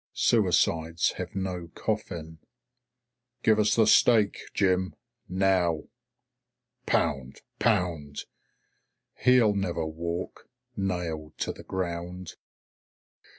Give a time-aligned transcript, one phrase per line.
[0.13, 2.39] Suicides have no coffin.
[3.43, 4.95] "Give us the stake, Jim.
[5.29, 5.83] Now."
[6.87, 7.41] Pound!
[7.59, 8.25] Pound!
[9.19, 10.49] "He'll never walk.
[10.75, 12.33] Nailed to the ground."